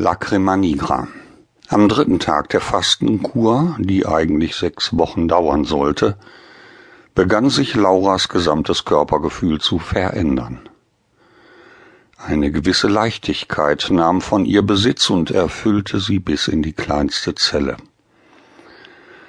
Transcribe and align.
Lacrima 0.00 0.56
nigra. 0.56 1.08
Am 1.66 1.88
dritten 1.88 2.20
Tag 2.20 2.50
der 2.50 2.60
Fastenkur, 2.60 3.74
die 3.80 4.06
eigentlich 4.06 4.54
sechs 4.54 4.96
Wochen 4.96 5.26
dauern 5.26 5.64
sollte, 5.64 6.16
begann 7.16 7.50
sich 7.50 7.74
Lauras 7.74 8.28
gesamtes 8.28 8.84
Körpergefühl 8.84 9.60
zu 9.60 9.80
verändern. 9.80 10.60
Eine 12.16 12.52
gewisse 12.52 12.86
Leichtigkeit 12.86 13.88
nahm 13.90 14.20
von 14.20 14.44
ihr 14.44 14.62
Besitz 14.62 15.10
und 15.10 15.32
erfüllte 15.32 15.98
sie 15.98 16.20
bis 16.20 16.46
in 16.46 16.62
die 16.62 16.74
kleinste 16.74 17.34
Zelle. 17.34 17.76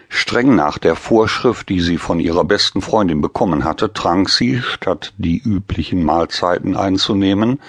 Streng 0.07 0.53
nach 0.55 0.77
der 0.77 0.95
Vorschrift, 0.95 1.67
die 1.69 1.81
sie 1.81 1.97
von 1.97 2.19
ihrer 2.19 2.43
besten 2.43 2.83
Freundin 2.83 3.21
bekommen 3.21 3.63
hatte, 3.63 3.91
trank 3.91 4.29
sie, 4.29 4.61
statt 4.61 5.13
die 5.17 5.41
üblichen 5.41 6.03
Mahlzeiten 6.03 6.77
einzunehmen, 6.77 7.59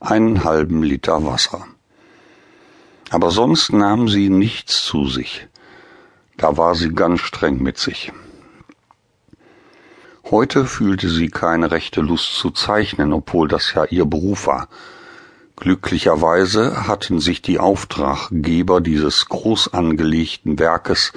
einen 0.00 0.42
halben 0.42 0.82
Liter 0.82 1.26
Wasser 1.26 1.66
aber 3.10 3.30
sonst 3.30 3.72
nahm 3.72 4.08
sie 4.08 4.30
nichts 4.30 4.84
zu 4.84 5.08
sich. 5.08 5.48
Da 6.36 6.56
war 6.56 6.74
sie 6.74 6.94
ganz 6.94 7.20
streng 7.20 7.62
mit 7.62 7.76
sich. 7.76 8.12
Heute 10.30 10.64
fühlte 10.64 11.08
sie 11.08 11.28
keine 11.28 11.72
rechte 11.72 12.00
Lust 12.00 12.34
zu 12.34 12.50
zeichnen, 12.50 13.12
obwohl 13.12 13.48
das 13.48 13.74
ja 13.74 13.84
ihr 13.84 14.04
Beruf 14.04 14.46
war. 14.46 14.68
Glücklicherweise 15.56 16.86
hatten 16.86 17.18
sich 17.20 17.42
die 17.42 17.58
Auftraggeber 17.58 18.80
dieses 18.80 19.26
groß 19.26 19.74
angelegten 19.74 20.58
Werkes 20.58 21.12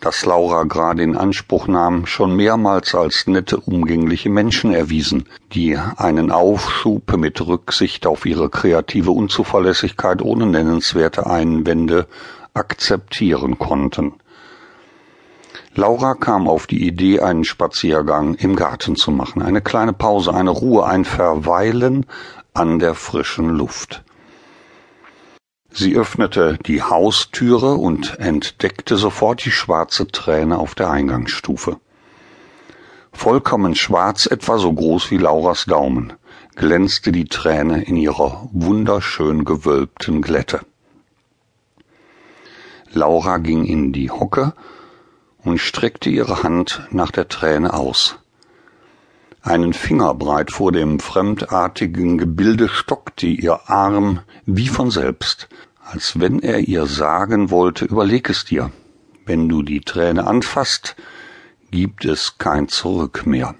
das 0.00 0.24
Laura 0.24 0.62
gerade 0.64 1.02
in 1.02 1.16
Anspruch 1.16 1.66
nahm, 1.66 2.06
schon 2.06 2.36
mehrmals 2.36 2.94
als 2.94 3.26
nette, 3.26 3.58
umgängliche 3.58 4.30
Menschen 4.30 4.72
erwiesen, 4.72 5.28
die 5.52 5.76
einen 5.76 6.30
Aufschub 6.30 7.16
mit 7.16 7.44
Rücksicht 7.44 8.06
auf 8.06 8.24
ihre 8.24 8.48
kreative 8.48 9.10
Unzuverlässigkeit 9.10 10.22
ohne 10.22 10.46
nennenswerte 10.46 11.26
Einwände 11.26 12.06
akzeptieren 12.54 13.58
konnten. 13.58 14.14
Laura 15.74 16.14
kam 16.14 16.48
auf 16.48 16.66
die 16.66 16.86
Idee, 16.86 17.20
einen 17.20 17.44
Spaziergang 17.44 18.34
im 18.34 18.56
Garten 18.56 18.96
zu 18.96 19.10
machen, 19.10 19.42
eine 19.42 19.60
kleine 19.60 19.92
Pause, 19.92 20.32
eine 20.32 20.50
Ruhe, 20.50 20.86
ein 20.86 21.04
Verweilen 21.04 22.06
an 22.54 22.78
der 22.78 22.94
frischen 22.94 23.50
Luft. 23.50 24.02
Sie 25.70 25.96
öffnete 25.96 26.58
die 26.66 26.82
Haustüre 26.82 27.74
und 27.74 28.18
entdeckte 28.18 28.96
sofort 28.96 29.44
die 29.44 29.50
schwarze 29.50 30.08
Träne 30.08 30.58
auf 30.58 30.74
der 30.74 30.90
Eingangsstufe. 30.90 31.78
Vollkommen 33.12 33.74
schwarz, 33.74 34.26
etwa 34.26 34.58
so 34.58 34.72
groß 34.72 35.10
wie 35.10 35.18
Lauras 35.18 35.66
Daumen, 35.66 36.14
glänzte 36.56 37.12
die 37.12 37.26
Träne 37.26 37.84
in 37.84 37.96
ihrer 37.96 38.48
wunderschön 38.52 39.44
gewölbten 39.44 40.22
Glätte. 40.22 40.60
Laura 42.92 43.38
ging 43.38 43.64
in 43.64 43.92
die 43.92 44.10
Hocke 44.10 44.54
und 45.44 45.58
streckte 45.58 46.10
ihre 46.10 46.42
Hand 46.42 46.86
nach 46.90 47.10
der 47.10 47.28
Träne 47.28 47.74
aus. 47.74 48.18
Einen 49.48 49.72
Fingerbreit 49.72 50.50
vor 50.50 50.72
dem 50.72 51.00
fremdartigen 51.00 52.18
Gebilde 52.18 52.68
stockte 52.68 53.26
ihr 53.26 53.70
Arm 53.70 54.20
wie 54.44 54.68
von 54.68 54.90
selbst, 54.90 55.48
als 55.90 56.20
wenn 56.20 56.40
er 56.40 56.58
ihr 56.58 56.84
sagen 56.84 57.50
wollte, 57.50 57.86
überleg 57.86 58.28
es 58.28 58.44
dir. 58.44 58.70
Wenn 59.24 59.48
du 59.48 59.62
die 59.62 59.80
Träne 59.80 60.26
anfasst, 60.26 60.96
gibt 61.70 62.04
es 62.04 62.36
kein 62.36 62.68
Zurück 62.68 63.24
mehr. 63.24 63.54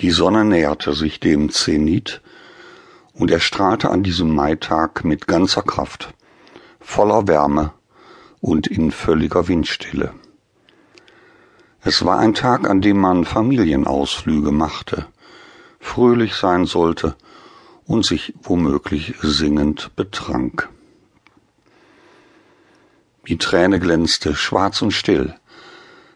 Die 0.00 0.12
Sonne 0.12 0.46
näherte 0.46 0.94
sich 0.94 1.20
dem 1.20 1.50
Zenit 1.50 2.22
und 3.12 3.30
er 3.30 3.40
strahlte 3.40 3.90
an 3.90 4.02
diesem 4.02 4.34
Maitag 4.34 5.04
mit 5.04 5.26
ganzer 5.26 5.60
Kraft, 5.60 6.14
voller 6.80 7.28
Wärme 7.28 7.74
und 8.40 8.66
in 8.66 8.92
völliger 8.92 9.46
Windstille. 9.46 10.14
Es 11.82 12.04
war 12.04 12.18
ein 12.18 12.34
Tag, 12.34 12.68
an 12.68 12.80
dem 12.80 12.98
man 12.98 13.24
Familienausflüge 13.24 14.50
machte, 14.50 15.06
fröhlich 15.78 16.34
sein 16.34 16.66
sollte 16.66 17.14
und 17.86 18.04
sich 18.04 18.34
womöglich 18.42 19.14
singend 19.22 19.94
betrank. 19.94 20.68
Die 23.28 23.38
Träne 23.38 23.78
glänzte, 23.78 24.34
schwarz 24.34 24.82
und 24.82 24.92
still. 24.92 25.34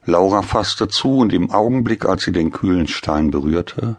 Laura 0.05 0.43
fasste 0.43 0.89
zu, 0.89 1.19
und 1.19 1.33
im 1.33 1.51
Augenblick, 1.51 2.07
als 2.07 2.25
sie 2.25 2.33
den 2.33 2.51
kühlen 2.51 2.89
Stein 2.89 3.31
berührte, 3.31 3.97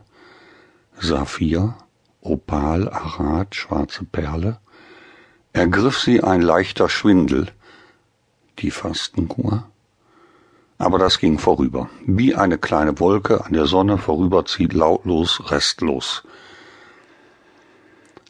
Saphir, 0.99 1.75
Opal, 2.21 2.89
Arat, 2.89 3.55
schwarze 3.55 4.03
Perle, 4.03 4.59
ergriff 5.53 5.99
sie 5.99 6.21
ein 6.23 6.41
leichter 6.41 6.89
Schwindel, 6.89 7.47
die 8.59 8.71
Fastenkur. 8.71 9.69
Aber 10.83 10.99
das 10.99 11.17
ging 11.17 11.39
vorüber, 11.39 11.89
wie 12.05 12.35
eine 12.35 12.57
kleine 12.57 12.99
Wolke 12.99 13.45
an 13.45 13.53
der 13.53 13.67
Sonne 13.67 13.97
vorüberzieht, 13.97 14.73
lautlos, 14.73 15.49
restlos. 15.49 16.23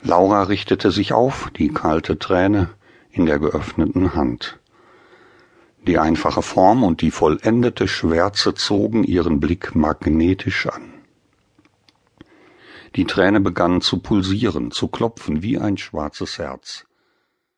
Laura 0.03 0.43
richtete 0.43 0.91
sich 0.91 1.13
auf, 1.13 1.49
die 1.57 1.69
kalte 1.69 2.19
Träne 2.19 2.69
in 3.09 3.25
der 3.25 3.39
geöffneten 3.39 4.13
Hand. 4.13 4.59
Die 5.87 5.97
einfache 5.97 6.43
Form 6.43 6.83
und 6.83 7.01
die 7.01 7.09
vollendete 7.09 7.87
Schwärze 7.87 8.53
zogen 8.53 9.03
ihren 9.03 9.39
Blick 9.39 9.73
magnetisch 9.73 10.67
an. 10.67 10.93
Die 12.95 13.05
Träne 13.05 13.39
begann 13.39 13.81
zu 13.81 13.97
pulsieren, 13.97 14.69
zu 14.69 14.89
klopfen 14.89 15.41
wie 15.41 15.57
ein 15.57 15.79
schwarzes 15.79 16.37
Herz. 16.37 16.85